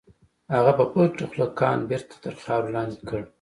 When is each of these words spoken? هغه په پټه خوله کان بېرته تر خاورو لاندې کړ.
هغه 0.55 0.71
په 0.77 0.85
پټه 0.93 1.25
خوله 1.29 1.47
کان 1.59 1.79
بېرته 1.89 2.15
تر 2.23 2.33
خاورو 2.43 2.73
لاندې 2.75 2.99
کړ. 3.07 3.21